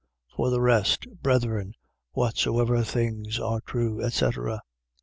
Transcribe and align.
For 0.35 0.49
the 0.49 0.61
rest, 0.61 1.05
brethren, 1.21 1.75
whatsoever 2.13 2.83
things 2.83 3.37
are 3.39 3.61
true, 3.61 4.01
etc... 4.03 4.61